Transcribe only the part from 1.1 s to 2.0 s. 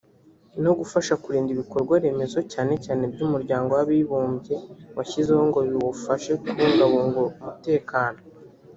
kurinda ibikorwa